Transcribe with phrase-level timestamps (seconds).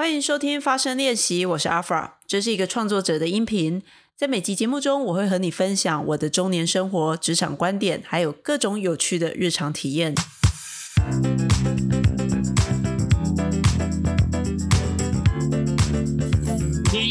[0.00, 3.82] 欢迎收听发声练习，我是阿弗拉这是一个创作者的音频。
[4.16, 10.14] 在每集节目中，我会和你分享我的中年生活、职场观点，还有各种有趣的日常体验。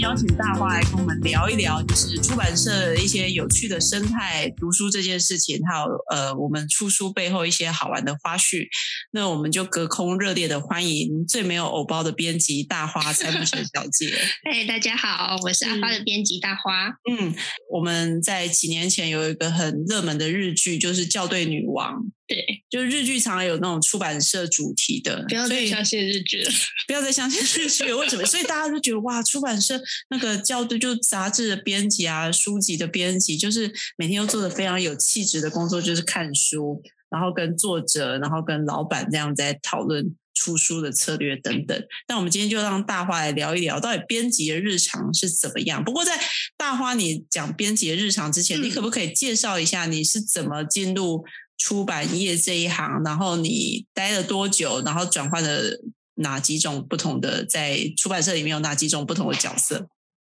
[0.10, 8.68] 邀请大花来跟我们聊一聊，就是出版社一些有趣的生态、读书这件事情，还有呃，我们出书背后一些好玩的花絮。
[9.12, 14.12] 那我们就隔空热烈的欢迎最没有偶包的编辑大花蔡慕辰小姐。
[14.50, 16.88] 哎，大家好，我是阿花的编辑大花。
[17.12, 17.36] 嗯，
[17.72, 21.94] 我们在几年前有一个很热门的日剧，就是《校对女王》。
[22.28, 26.52] 对，就是日剧常有那种出版社主题的， 不要再相信日剧了，
[26.86, 27.92] 不要再相信日剧。
[27.94, 28.26] 为什么？
[28.26, 41.84] 所以大家都觉得哇，出版社那个校对，就杂志的编辑啊，书籍的编辑，就是每天都做的非常有气质的工作，就是看书，然后跟作者，然后跟老板这样在讨论出书的策略等等。
[42.08, 45.84] 那我们今天就让大花来聊一聊，到底编辑的日常是怎么样。
[45.84, 46.20] 不过在
[46.56, 51.26] 大花你讲编辑的日常之前，你可不可以介绍一下你是怎么进入？
[51.60, 54.82] 出版业这一行，然后你待了多久？
[54.82, 55.80] 然后转换了
[56.16, 59.88] 哪几种不同的在出版社里面有哪几种不同的角色？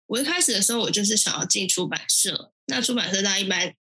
[0.06, 2.51] 我一开始的时候，我就是想要进出版社。
[2.67, 3.75] 那出版社大家一般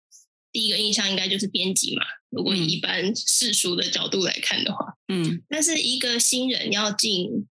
[0.51, 2.03] 第一个印象应该就是编辑嘛。
[2.31, 7.47] 如果以一般世俗的角度来看的话，嗯，但是一个新人要进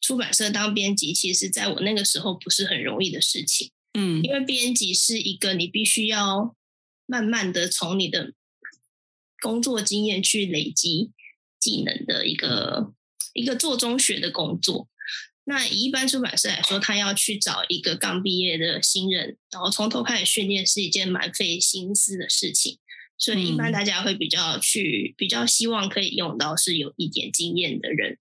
[0.00, 3.72] 出版社当编辑，其实在我那个时候不是很容易的事情。
[3.98, 6.54] 嗯，因为编辑是一个你必须要
[7.04, 8.32] 慢慢的从你的
[9.40, 11.10] 工作经验去累积
[11.58, 12.92] 技能的一个
[13.32, 14.88] 一个做中学的工作。
[15.44, 22.78] 那以一般出版社来说，他要去找一个刚毕业的新人，然后从头开始训练，是一件蛮费心思的事情。
[23.16, 28.18] 所以一般大家会比较去比较希望可以用到是有一点经验的人。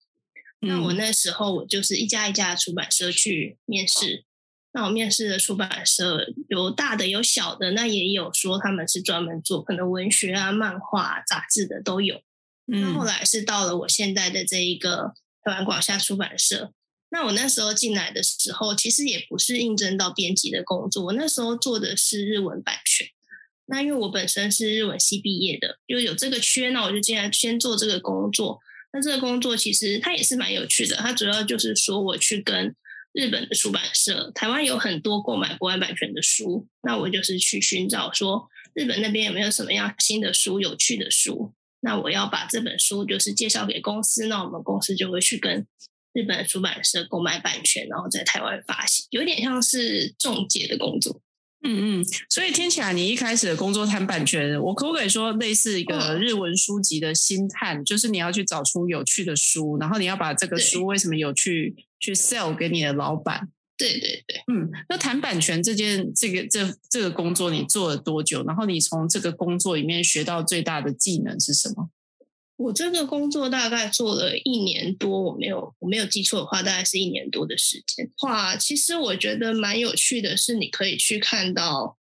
[0.62, 4.24] 那我那时候我就是一家一家出版社去面试。
[4.78, 12.22] 那我面试的出版社有大的有小的，那也有说他们是专门做可能文学啊、漫画、杂志的都有。
[12.66, 15.14] 那后来是到了我现在的这一个
[15.44, 16.74] 台湾广夏出版社。
[17.10, 23.08] 那我那时候进来的时候，其实也不是应征到编辑的工作，我那时候做的是日文版权。
[23.66, 28.60] 那因为我本身是日文系毕业的，又有这个缺，那我就进来先做这个工作。
[28.94, 32.76] 那这个工作其实它也是蛮有趣的，它主要就是说我去跟。
[33.18, 45.66] 日本的出版社，台湾有很多购买国外版权的书，那我就是去寻找说日本那边有没有什么样新的书、有趣的书，那我要把这本书就是介绍给公司，那我们公司就会去跟
[46.14, 51.20] 日本出版社购买版权，然后在台湾发行，有点像是中介的工作。
[51.68, 61.76] 嗯嗯，所以听起来你一开始的工作谈版权，我可不可以说类似一个日文书籍的心探，就是你要去找出有趣的书，然后你要把这个书为什么有趣。
[62.00, 68.44] 去 sell 给你的老板，对对对，嗯，那谈版权这件这个这这个工作你做了多久？
[68.46, 71.90] 然后你从这个工作里面学到最大的技能是什么？
[72.58, 78.12] 我这个工作大概做了一年多，我没有我没有记错的话，大概是一年多的时间。
[78.24, 81.98] 哇，其实我觉得蛮有趣的，是你可以去看到。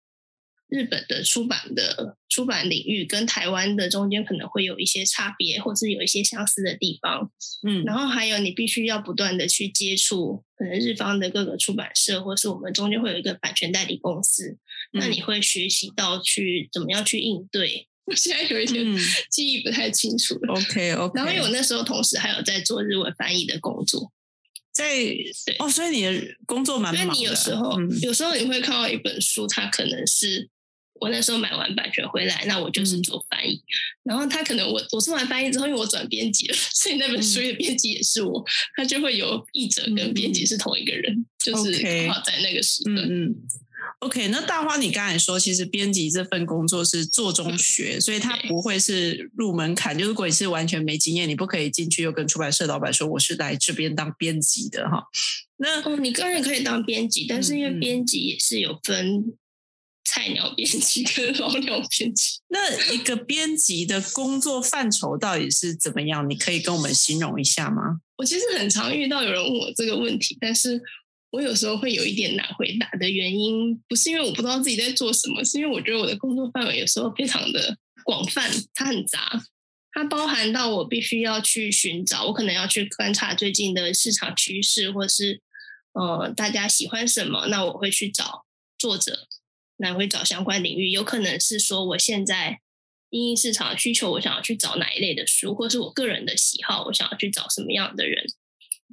[0.73, 7.29] 日本的出版的出版领域跟台湾的中间可能会有一些差别，或是有一些相似的地方。
[7.67, 14.59] 嗯，然后还有你必须要不断的去接触可能日方的各个出版社，或是我们中间会有一个版权代理公司。
[14.93, 17.89] 那你会学习到去怎么样去应对。
[18.11, 18.85] 我现在有一点
[19.31, 20.55] 记忆不太清楚了。
[20.55, 21.13] OK OK。
[21.15, 24.13] 然后因为我那时候同时还有在做日文翻译的工作，
[24.73, 24.85] 在
[25.61, 27.15] 哦，所以你的工作蛮忙的。
[27.15, 30.51] 你有时候有时候你会看到一本书，它可能是。
[31.01, 33.59] 我那时候买完版权回来，那我就是做翻译。
[34.03, 38.45] 然后他可能我我做完翻译之后，因为我转编辑了，所以那本书的编辑也是我。
[38.77, 42.99] 他就会有译者跟编辑是同一个人，就是刚好在那个时段。
[42.99, 43.35] 嗯
[44.01, 44.29] ，OK。
[44.29, 49.99] 那大花，你刚才说，其实编辑这份工作是做中学，所以它不会是入门槛。
[49.99, 55.05] 就如果你是完全没经验，你不可以进去又跟出版社老板说我是来这边当编辑的哈。
[55.57, 59.35] 那哦，你个人可以当编辑，但是因为编辑也是有分。
[60.03, 66.29] 菜鸟编辑跟老鸟编辑，那一个编辑的工作范畴到底是怎么样？
[66.29, 68.01] 你可以跟我们形容一下吗？
[68.17, 70.83] 我其实很常遇到有人问我这个问题，但是
[71.31, 79.41] 我有时候会有一点难回答的原因，不是因为我不知道自己在做什么，是因为我觉得我的工作范围有时候非常的广泛，它很杂，
[79.93, 85.41] 它包含到我必须要去寻找，我可能要去观察最近的市场趋势，或是
[85.93, 88.45] 呃大家喜欢什么，那我会去找
[88.79, 89.29] 作者。
[89.83, 92.61] 那会找相关领域，有可能是说我现在
[93.09, 98.27] 因市场需求，我想要去找哪一类的书，或是我个人的喜好，我想要去找什么样的人。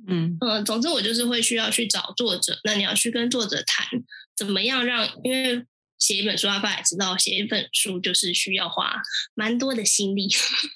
[0.07, 3.88] 嗯嗯，总之我就是会需要去找作者，那你要去跟作者谈，
[4.35, 5.65] 怎么样让因为。
[5.99, 9.01] 写一本书，阿爸也知道，写一本书就是需要花
[9.33, 10.27] 蛮多的心力。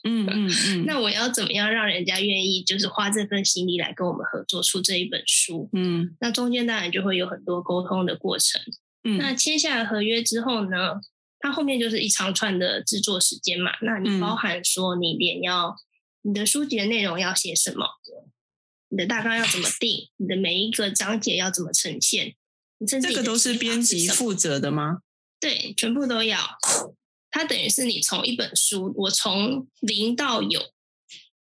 [0.04, 0.86] 嗯 嗯嗯。
[0.88, 5.70] 那我要怎么样让人家愿意，就是花这份心力来跟我们合作出这一本书？
[5.74, 6.18] 嗯。
[6.20, 8.60] 那中间当然就会有很多沟通的过程。
[9.04, 9.20] 嗯。
[9.20, 11.00] 那签下合约之后呢，
[11.38, 13.74] 它后面就是一长串的制作时间嘛。
[13.84, 15.76] 那你包含说，你连要
[16.24, 17.86] 你的书籍的内容要写什么，
[18.92, 22.36] 你的大纲要怎么定，你的每一个章节要怎么呈现，
[22.78, 25.00] 你这个都是编辑负责的吗？
[25.40, 26.38] 对，全部都要。
[27.32, 30.62] 它等于是你从一本书，我从零到有，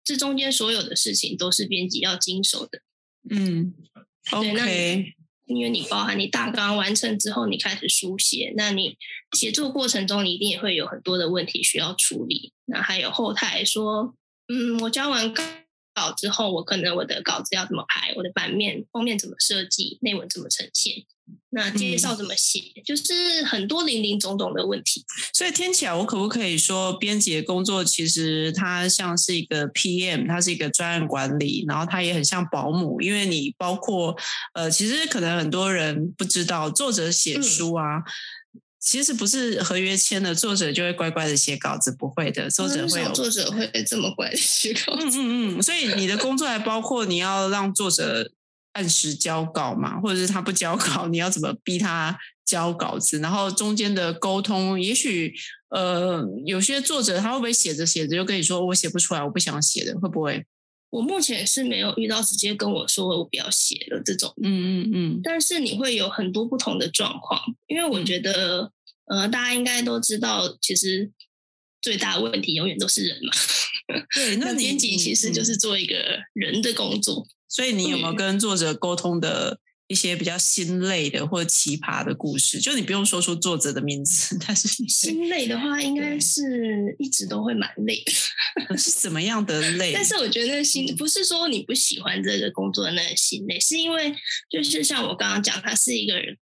[0.02, 2.80] 这中间所有的事情都是编辑要经手的。
[3.30, 3.72] 嗯
[4.32, 5.14] ，OK。
[5.44, 8.98] 因为你包含你大纲完成之后，你开始书写，那你
[9.38, 12.52] 写作过程中，你一定也会有很多的问题需要处理。
[12.64, 14.16] 那还有后台说，
[14.48, 15.44] 嗯，我交完稿
[15.96, 20.92] 稿之后，我可能我的稿子要怎么排，我的版面封面怎么设计，内文怎么呈现。
[21.50, 25.04] 那介绍怎么写，就是很多零零总总的问题。
[25.32, 34.14] 所以听起来，我可不可以说，编辑的工作其实它像是一个 PM，它是一个专案管理，然后它也很像保姆，因为你包括
[34.52, 38.02] 呃，其实可能很多人不知道，作者写书啊，
[38.78, 45.18] 其实不是合约签的，作者就会乖乖的写稿子，不会的，作者会有作者会这么乖的写稿子。
[45.18, 48.32] 嗯 嗯嗯，所以你的工作还包括你要让作者。
[48.76, 52.14] 按时交稿嘛，或者是他不交稿，你要怎么逼他
[52.44, 53.18] 交稿子？
[53.20, 55.34] 然后中间的沟通，也许
[55.70, 60.44] 呃，有些作者他会不会写着写着就跟你说我写不出来，我不想写的，会不会？
[60.96, 65.20] 我目前是没有遇到直接跟我说我不要写的这种，嗯嗯嗯。
[65.22, 68.72] 但是你会有很多不同的状况，因为我觉得
[69.04, 71.10] 呃，大家应该都知道，其实
[71.82, 73.32] 最大的问题永远都是人嘛。
[74.16, 75.94] 对， 那编辑其实就是做一个
[76.32, 77.26] 人的工作。
[77.46, 82.58] 所以你有没有跟作者沟通的一些比较心累的或奇葩的故事？
[82.58, 88.02] 就你不用说出作者的名字， 但是心累的话，应该是一直都会蛮累。
[88.76, 89.92] 是怎么样的累？
[89.94, 94.14] 但是我觉得心不是说你不喜欢这个工作的那个心累，是因为
[94.50, 96.36] 就是像我刚刚讲，它是一个人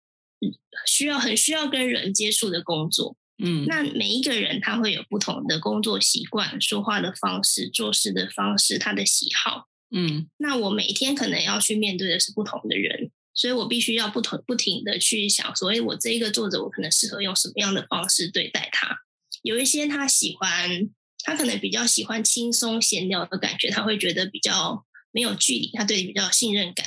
[0.86, 3.16] 需要很需要跟人接触的工作。
[3.42, 9.68] 嗯，那每一个人他会有不同的工作习惯、说话的方式、做事的方式、他的喜好。
[9.90, 18.96] 嗯，那我每天可能要去面对的是不同的人，所以我必须要不同不停的去想，所以我这一个作者，我可能适合用什么样的方式对待他？
[19.42, 20.88] 有一些他喜欢，
[21.24, 26.86] 他可能比较喜欢轻松闲聊的感觉，他会觉得比较没有距离，他对你比较有信任感。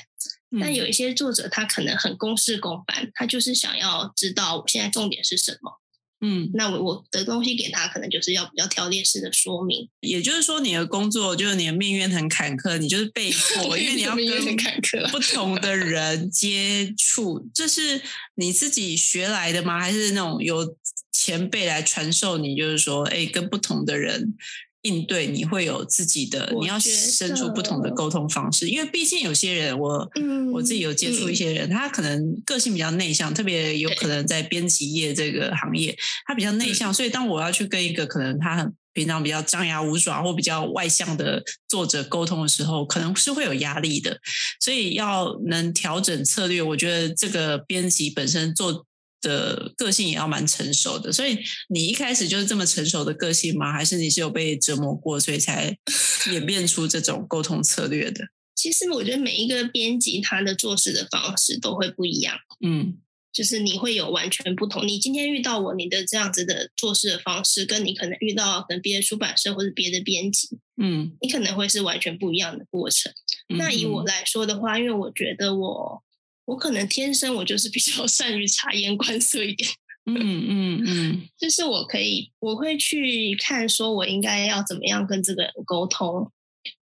[0.62, 5.82] 但有一些作者，他可能很公事公办，他就是想要知道我现在重点是什么。
[6.20, 9.88] 嗯，那我我的东西给他，可能就是要比较条列式的说明。
[10.00, 14.26] 也就是说，你的工作就是你的命运很坎坷，你就是被迫，因为你 要跟
[15.12, 17.48] 不同的人接触。
[17.54, 18.02] 这是
[18.36, 19.80] 你自己学来的吗？
[19.80, 20.76] 还是那种有
[21.12, 22.56] 前辈来传授你？
[22.56, 24.34] 就是说，哎，跟不同的人。
[24.88, 30.10] 应对你会有自己的，你要生出不同的沟通方式，因为毕竟有些人，我
[30.54, 35.96] 我自己有接触一些人，他可能个性比较内向，特别有可能在编辑业这个行业，
[36.26, 44.18] 他比较内向，所以当我要去跟一个可能他很平常比较张牙舞爪或比较外向的作者沟通的时候，可能是会有压力的，
[44.60, 48.86] 所以要能调整策略，我觉得这个编辑本身做。
[49.22, 51.38] 的个性也要蛮成熟的，所以
[51.70, 53.72] 你一开始就是这么成熟的个性吗？
[53.74, 55.78] 还是你是有被折磨过，所以才
[56.32, 58.26] 演变出这种沟通策略的？
[58.56, 62.98] 其实我觉得每一个编辑他的做事的方式都会不一样，嗯，
[63.32, 64.88] 就是你会有完全不同。
[64.88, 73.12] 你今天遇到我，你的这样子的做事的方式，跟你可能遇到可能别的出版社或者别的编辑，嗯，你可能会是完全不一样的过程。
[73.50, 76.04] 那以我来说的话，因为我觉得我。
[76.48, 79.70] 我可能天生我就是比较 善于察言观色一点，
[80.06, 86.32] 嗯嗯嗯， 就是我可以我会去看说我应该要怎么样跟这个人沟通，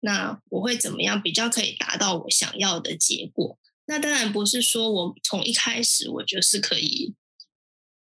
[0.01, 3.57] 那我会怎么样比较可以达到我想要的结果？
[3.87, 7.15] 那当然不是说我从一开始我就是可以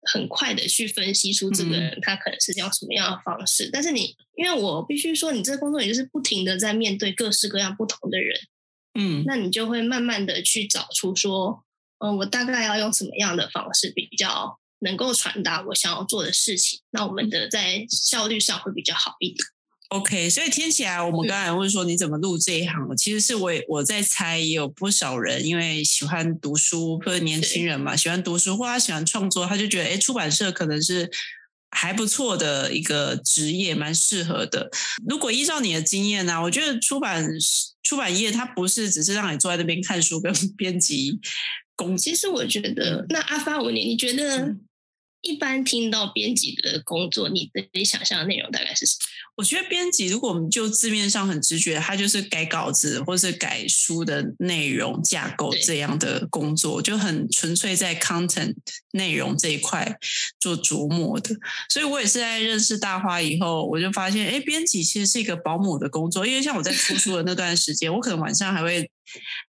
[0.02, 8.38] 很快的去分析出这个人他可能是用什么样的方式，但是你因为我必须说，你这个工作也就是不停的在面对各式各样不同的人。
[8.94, 11.64] 嗯，那你就会慢慢的去找出说，
[11.98, 19.38] 嗯，我大概要用什么样的方式比较能够传达我想要做的事情，那我们的在效率上会比较好一点。
[19.88, 31.10] OK，所以听起来我们刚才问说你怎么录这一行，其实是我我在猜，也有不少人因为喜欢读书或者年轻人嘛，喜欢读书或他喜欢创作，他就觉得哎，出版社可能是。
[31.74, 34.70] 还不错的一个职业，蛮适合的。
[35.08, 37.26] 如果依照你的经验呢，我觉得出版
[37.82, 41.18] 出版业它不是只是让你坐在那边看书跟 编辑
[41.76, 41.96] 工。
[41.96, 44.56] 其实我觉得，那阿发问你，你觉得？
[45.24, 49.31] 一般听到编辑的工作，你可以想象的内容大概是什么？
[49.34, 58.54] 我觉得编辑，如果我们就字面上很直觉，他就是改稿子或是改书的内容架构这样的工作，就很纯粹在 content
[58.92, 59.96] 内容这一块
[60.38, 61.34] 做琢磨的。
[61.70, 68.90] 所以我也是在认识大花以后，我就发现，哎，编辑其实是一个保姆的工作，因为像我在出书的那段时间，我可能晚上还会。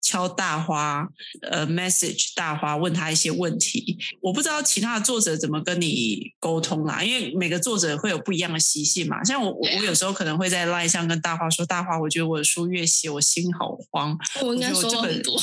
[0.01, 1.07] 敲大花，
[1.49, 9.23] 呃，message 大花问他一些问题，我不知道其他的作者怎么跟你沟通啦，因为每个作者会有不一样的习性嘛。
[9.23, 14.17] 像我，我有时候可能会在 line 上跟大花说：“大花，我觉得我的书越写，我心好慌。
[14.41, 15.39] 我应该说很多，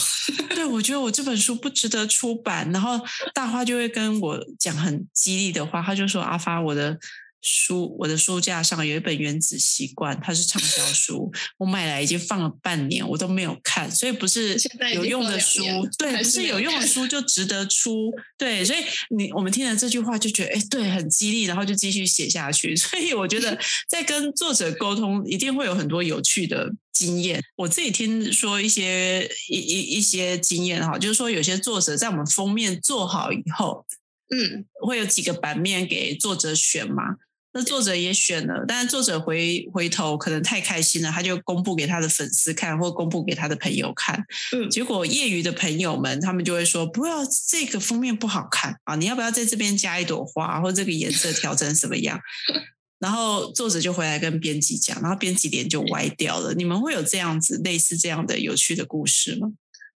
[0.50, 2.70] 对我觉得我这本书不值得出版。
[2.72, 3.00] 然后
[3.34, 6.98] 大花就会跟我讲很激励的话，他就说：“阿发，我的。”
[7.42, 14.56] 书，我的书架上有一本《原子习惯》，它是畅销书，我买来已经放了半年，我都没有看，所以不是
[14.94, 15.62] 有用的书，
[15.98, 18.78] 对，不是有用的书就值得出，对，所以
[19.16, 22.76] 你我们听了这句话就觉得，哎，对，很激励，然后就继续写下去。
[22.76, 27.42] 所以我觉得 在跟作者沟通，一定会有很多有趣的经验。
[27.56, 33.86] 我自己听说一些一一一些经验哈，就是说有些作者在我们封面做好以后，
[34.28, 37.16] 嗯，会有几个版面给作者选嘛。
[37.52, 44.24] 那作者也选了，但是作者回回头可能太开心了，他就公布给他的粉丝看，或公布给他的朋友看。
[44.56, 52.20] 嗯，结果业余的朋友们他们就会说：“不要这个封面不好看啊，你要不要在这边加一朵花，或这个颜色调成什么样？
[53.00, 56.54] ”然后作者就回来跟编辑讲，然后编辑脸就歪掉了。
[56.54, 59.48] 你们会有这样子类似这样的有趣的故事吗？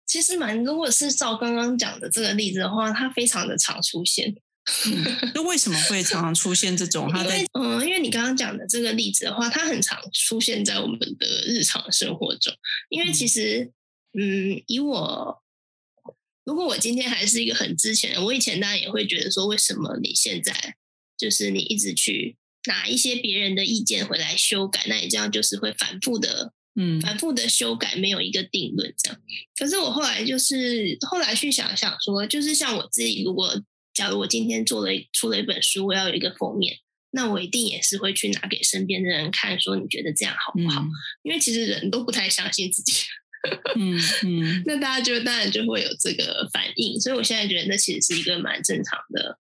[0.05, 4.35] 其实蛮，如果是照刚刚讲的这个例子的话，它非常的常出现。
[5.35, 7.07] 那为什么会常常出现这种？
[7.11, 12.51] 他在嗯，因为你刚刚讲的这个例子的话，它很常出现在我们的日常生活中。
[12.89, 13.71] 因为其实，
[14.17, 15.43] 嗯，以我
[16.43, 20.75] 如果我今天还是一个很之前，我以前当然也会觉得说，为什么你现在
[21.15, 22.35] 就是你一直去
[22.67, 29.21] 拿一些别人的意见回来修改，那你这样就是会反复的，嗯，反复的修改，没有一个定论这样。
[29.55, 33.61] 可是我后来就是后来去想想说，就是像我自己如果。
[33.95, 36.77] 假如我今天做了出了一本书，我要有一个封面，
[37.11, 40.85] 那我一定也是会去拿给身边的人看，说你觉得这样好不好？
[41.23, 42.93] 因为其实人都不太相信自己，
[43.75, 49.39] 嗯 嗯，那大家就当然就会有这个反应，所以我现在觉得那其实是一个蛮正常的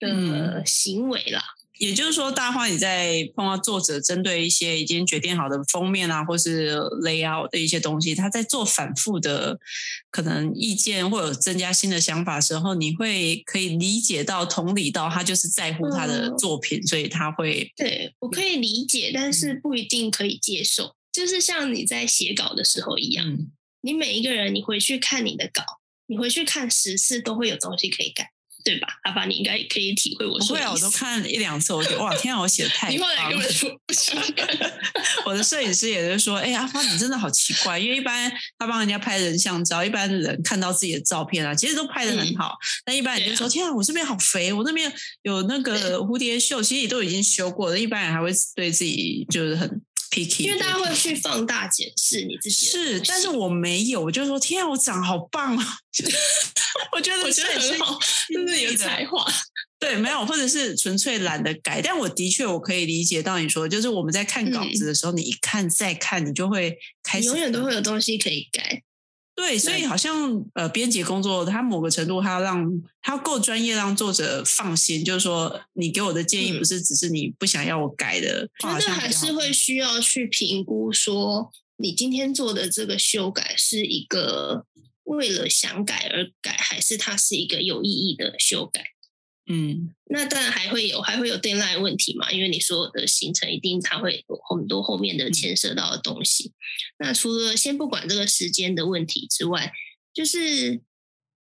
[0.00, 1.42] 的行为啦。
[1.80, 9.58] 也就是说，大花你在碰到作者针对一些已经决定好的封面啊，或是 layout 的一些东西，他在做反复的
[10.10, 20.94] 可能意见或者增加新的想法时候，你会可以理解到、同理到他就是在乎他的作品，所以他会对我可以理解，但是不一定可以接受。
[21.10, 23.38] 就是像你在写稿的时候一样，
[23.80, 25.64] 你每一个人你回去看你的稿，
[26.08, 28.32] 你回去看十次都会有东西可以改。
[28.64, 28.88] 对吧？
[29.02, 30.56] 阿爸，你应该可以体会我说。
[30.56, 33.38] 会啊，我都看一两次，我觉得哇， 天啊，我写的太棒了。
[35.26, 42.56] 我的摄影师也是说，哎，阿发，你真的好奇怪，因为一般他帮人家拍人像照，一般人看到自己的照片啊，其实都拍的很好。
[42.84, 47.78] 但一般人就说，天啊，我这边好肥，我那边有那个蝴蝶袖，其实也都已经修过了。
[47.78, 49.82] 一般人还会对自己就是很。
[50.10, 55.64] Picky, 因为大家会去放大检视你自己，是，但是我没有，我就说天啊，我长好棒啊！
[56.96, 57.98] 我觉得我觉得很好，
[58.28, 59.26] 真的有才华。
[59.78, 61.80] 对，没有，或者是纯粹懒得改。
[61.80, 68.82] 但我的确我可以理解到你说，就是我们在看稿子的时候，你一看再看，你就会开始永远都会有东西可以改。
[69.34, 75.02] 对，所以好像呃，编辑工作，它某个程度，它要让它够专业，让作者放心。
[75.02, 84.66] 就是说，你给我的建议不是只是你不想要我改的，觉得还是会需要去评估，说你今天做的这个修改是一个
[85.16, 88.84] 为了想改而改，还是它是一个有意义的修改。
[89.46, 96.52] 嗯，那当然还会有还会有 deadline 问题嘛，因为你所有的行程一定它会有很多后面的牵涉到的东西。
[97.00, 99.72] 那除了先不管这个时间的问题之外，
[100.14, 100.80] 就是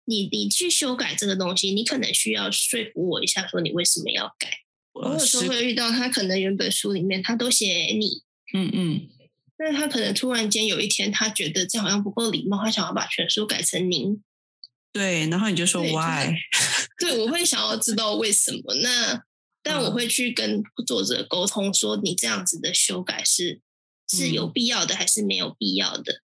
[0.05, 4.49] 你你去修改这个东西，你可能需要说服我一下，说你为什么要改。
[4.93, 8.23] 我有时候会遇到他可能原本书里面他都写你，
[8.55, 9.07] 嗯嗯，
[9.61, 14.23] 但是他可能突然间有一天他觉得这好像不够礼貌，他想要把全书改成您。
[14.93, 16.33] 对，然后你就说 why？
[16.97, 18.73] 对，我会想要知道为什么。
[18.75, 19.21] 那
[19.61, 23.59] 但我会去跟作者沟通，说你这样子的修改是
[24.07, 26.21] 是有必要的，还是没有必要的？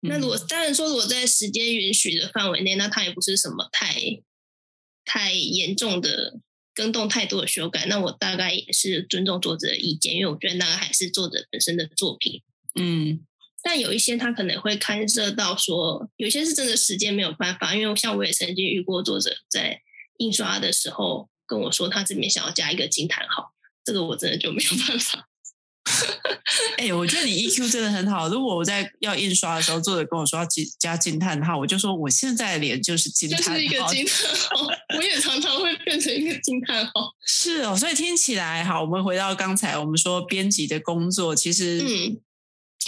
[0.00, 4.20] 那如果当然说，如果在时间允许的范围内，那它也不是什么太
[5.06, 6.38] 太严重的
[6.74, 12.42] 更动太多的修改，那我大概也是尊重作者的意见，因为我觉得那个还是作者本身的作品。
[12.78, 13.20] 嗯。
[13.62, 19.82] 但有一些他可能会干涉到说，有些是真的时间没有办法，因为像我也曾经遇过作者在
[20.18, 23.52] 印刷的时候跟我说，他这边想要加一个惊叹号，
[23.84, 25.28] 这个我真的就没有办法。
[26.76, 28.28] 哎，我觉得你 EQ 真的很好。
[28.28, 34.66] 如果我在要印刷的时候，作者跟我说要加加惊叹号，我就说我现在的脸就是惊叹号，就是一个惊叹号。
[34.96, 36.92] 我也常常会变成一个惊叹号。
[37.26, 38.82] 是哦，所以听起来好。
[38.82, 42.20] 我们回到刚才我们说编辑的工作，其实嗯，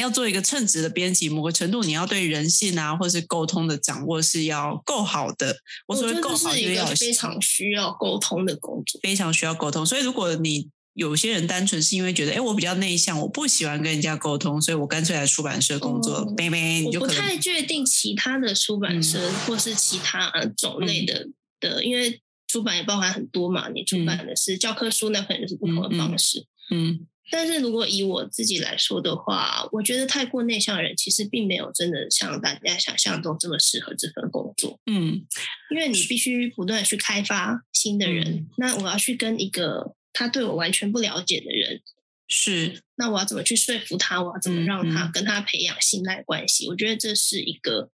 [0.01, 5.57] 要做一个称职的编辑，某个程度你要对人性啊，或是沟通的掌握是要够好的。
[5.87, 9.85] 我说够好，是一个非常需要沟通的工作，非常需要沟通。
[9.85, 16.35] 所以如果你有些人单纯是因为觉得，哎，我比较内向，我不喜欢跟人家沟通，所以我干脆来出版社工作。
[16.37, 21.29] 妹妹，我不太确定其他的出版社或是其他种类的
[21.61, 23.69] 的，因为出版也包含很多嘛。
[23.69, 26.45] 你出版的是教科书，那可能就是不同的方式。
[26.73, 34.79] 嗯，但是如果以我自己来说的话，我觉得太过内向的人其实并没有真的像大家想象中这么适合这份工作。
[34.87, 35.25] 嗯，
[35.71, 39.95] 因为你必须不断去开发新的人，那我要去跟一个。
[40.13, 41.83] 他对我完全不了解的人
[42.27, 44.21] 是，那我要怎么去说服他？
[44.21, 46.69] 我要怎么让他跟他培养信赖关系？
[46.69, 47.91] 我觉得这是一个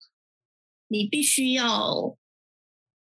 [0.86, 2.16] 你必须要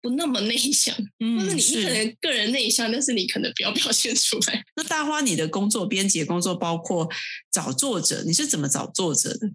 [0.03, 4.61] 不那么内向，或者你可能个人内向，但是你可能不要表现出来。
[4.75, 7.09] 那大花，你的工作编辑工作包括
[7.49, 9.47] 找作者，你是怎么找作者的？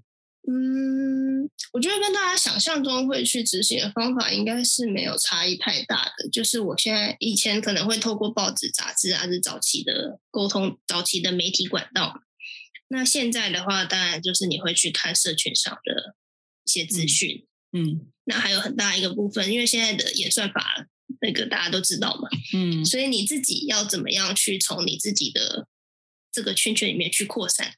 [0.50, 6.26] 嗯，我觉得跟大家想象中会去执行的方法应该是没有差异太大的。
[6.30, 12.22] 就是我现在以前可能会透过报纸、杂志啊，是早期的沟通、早期的媒体管道。
[12.88, 16.14] 那现在的话，当然就是你会去看社群上的
[16.64, 17.44] 一些资讯。
[17.44, 17.48] 嗯，
[18.24, 20.86] 那还有很大一个部分，因为现在的演算法
[21.20, 22.28] 那个大家都知道嘛。
[22.54, 25.66] 嗯，所以你自己要怎么样去从你自己的
[26.30, 27.74] 这个圈圈里面去扩散？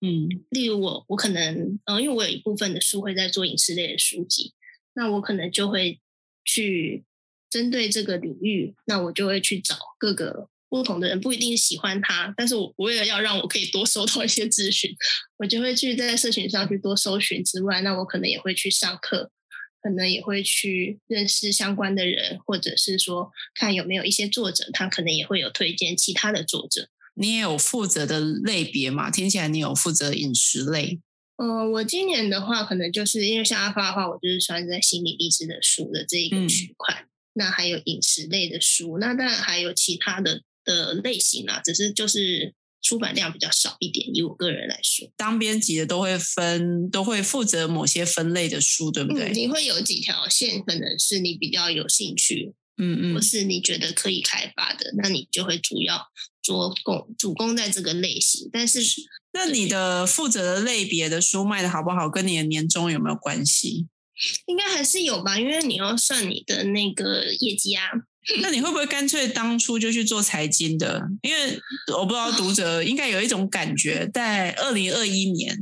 [0.00, 4.52] 嗯，例如我，我可能，嗯，因为我有一部分的书会在做影视类的书籍，
[4.94, 6.00] 那我可能就会
[6.44, 7.04] 去
[7.48, 14.92] 针对这个领域，那我就会去找各个不同的人，不一定喜欢他，但是我为了要让我可以多收到一些资讯，
[15.36, 19.30] 我就会去在社群上去多搜寻之外，那我可能也会去上课，
[19.80, 26.88] 可能也会去认识相关的人，或者是说看有没有一些作者，他可能也会有推荐其他的作者。
[27.14, 29.12] 你也有负责的类别嘛？
[29.12, 30.98] 听起来你有负责饮食类。
[31.36, 37.06] 呃，我今年的话，可能就是因为像阿发的话，我就是算在心理励志的书的这一个区块。
[37.36, 44.14] 那还有饮食类的书，那当然还有其他的的类型啊，只是就是出版量比较少一点。
[44.14, 49.32] 以我个人来说，当编辑的都会分，都会负责某些分类的书，对不对？
[49.32, 52.54] 你会有几条线，可能是你比较有兴趣。
[52.76, 56.08] 嗯嗯，或是你觉得可以开发的，那你就会主要
[56.42, 58.50] 做攻主攻在这个类型。
[58.52, 58.80] 但是，
[59.32, 63.86] 那你的负责的类别的书卖的好不好，跟你的年终有没有关系？
[64.46, 67.90] 应该还是有吧，因为你要算你的那个业绩啊。
[68.42, 71.02] 那你会不会干脆当初就去做财经的？
[71.22, 71.60] 因为
[71.96, 75.58] 我不知道读者 应该有一种感觉，在二零二一年，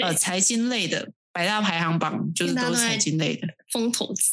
[0.00, 1.12] 呃，财经类的。
[1.30, 4.32] 百大排行榜就是都是财经类的风投资，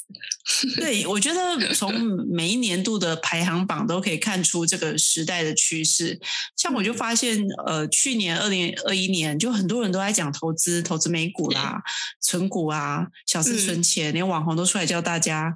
[0.78, 1.94] 对我觉得从
[2.34, 6.20] 每一年度的排行榜都可以看出这个时代的趋势。
[6.56, 11.80] 像我就发现，呃，去年二零二一年就很多人都在讲投资，投资美股啦、
[12.22, 15.54] 存股啊、小资存钱，连网红都出来教大家。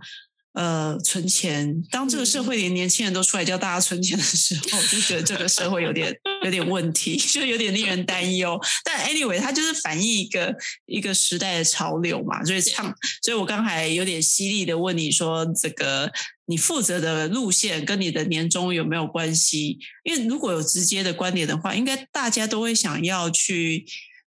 [0.53, 1.83] 呃，存钱。
[1.91, 8.59] 当这个社会连年轻人都出来教大家存钱的时候，我就觉得这个社会有点有点问题，就有点令人担忧。
[8.83, 10.55] 但 anyway，它就是反映一个
[10.87, 12.43] 一个时代的潮流嘛。
[12.43, 16.11] 所以唱，所以我刚才有点犀利的问你说，这个
[16.47, 19.77] 你负责的路线跟你的年终有没有关系？
[20.03, 23.85] 因为如果有直接的观点的话，应该大家都会想要去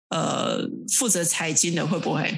[0.08, 2.34] 呃负责财经的，会不会？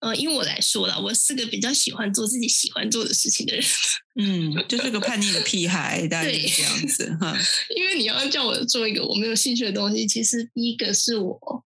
[0.00, 3.64] 呃，因为我来说了，我是个比较喜欢做自己喜欢做的事情的人。
[4.20, 7.36] 嗯，就是个叛逆的屁孩，大概是这样子哈。
[7.76, 11.64] 因为你要叫我做一个我没有兴趣的东西，其实第一个是我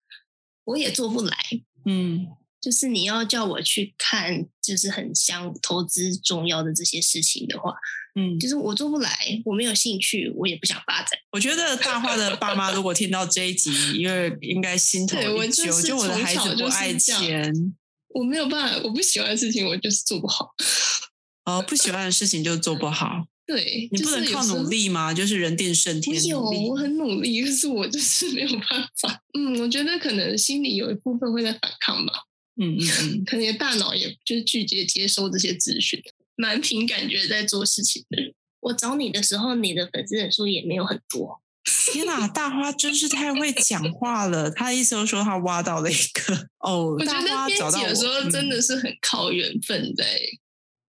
[0.65, 1.37] 我也做不来。
[1.85, 2.27] 嗯，
[2.61, 7.75] 就是你要叫我去看，就是很像投资重要的这些事情的话，
[8.15, 11.19] 嗯，就是我做不来，我没有兴趣，我也不想发展。
[11.33, 17.75] 我觉得大话的爸妈如果听到这一集，因为应该心 头一揪，就我的孩子不爱钱。
[18.15, 20.55] 我没有办法，我不喜欢的事情，我就是做不好。
[21.47, 23.27] 哦，不喜欢的事情就做不好。
[23.47, 25.13] 对，你不能靠努力吗？
[25.13, 26.25] 就是人定胜天。
[26.27, 29.23] 有，我很努力，可是我就是没有办法。
[29.37, 32.13] 嗯，我觉得可能心里有一部分会在反抗吧。
[32.61, 36.01] 嗯嗯嗯，可能大脑也就是拒绝接收这些资讯，
[36.37, 38.35] 蛮凭感觉在做事情的人。
[38.61, 41.41] 我找你的时候，你的粉丝人数也没有很多。
[41.65, 44.51] 天哪，大花真是太会讲话了。
[44.51, 50.05] 他意思就说他挖到了一个 哦，我觉得编辑有时候真的是很靠缘分的，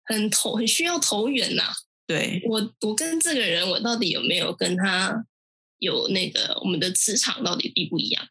[0.05, 1.63] 很投很需要投缘呐。
[2.07, 5.25] 对我，我跟这个人，我到底有没有跟他
[5.79, 8.23] 有那个我们的磁场到底一不一样？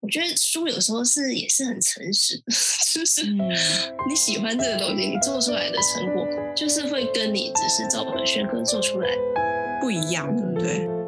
[0.00, 2.42] 我觉得书有时候是也是很诚实，
[2.92, 9.08] 就是你喜欢这个东西，你做出来的成果就是会跟你只是照本宣科做出来
[9.80, 10.99] 不一样，对不对？